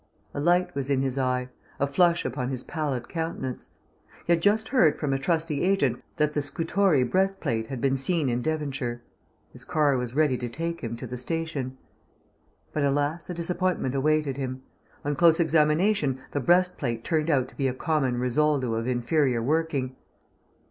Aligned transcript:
A 0.33 0.39
light 0.39 0.73
was 0.73 0.89
in 0.89 1.03
his 1.03 1.19
eye, 1.19 1.49
a 1.79 1.85
flush 1.85 2.25
upon 2.25 2.49
his 2.49 2.63
pallid 2.63 3.07
countenance. 3.07 3.69
He 4.25 4.33
had 4.33 4.41
just 4.41 4.69
heard 4.69 4.97
from 4.97 5.13
a 5.13 5.19
trusty 5.19 5.63
agent 5.63 6.03
that 6.17 6.33
the 6.33 6.39
Scutori 6.41 7.03
breast 7.03 7.39
plate 7.39 7.67
had 7.67 7.79
been 7.79 7.95
seen 7.95 8.27
in 8.27 8.41
Devonshire. 8.41 9.03
His 9.51 9.63
car 9.63 9.95
was 9.99 10.15
ready 10.15 10.39
to 10.39 10.49
take 10.49 10.81
him 10.81 10.97
to 10.97 11.05
the 11.05 11.17
station. 11.19 11.77
But 12.73 12.83
alas! 12.83 13.29
a 13.29 13.35
disappointment 13.35 13.93
awaited 13.93 14.37
him. 14.37 14.63
On 15.05 15.15
close 15.15 15.39
examination 15.39 16.19
the 16.31 16.39
breast 16.39 16.79
plate 16.79 17.03
turned 17.03 17.29
out 17.29 17.47
to 17.49 17.55
be 17.55 17.67
a 17.67 17.73
common 17.75 18.17
Risoldo 18.17 18.73
of 18.73 18.87
inferior 18.87 19.43
working. 19.43 19.95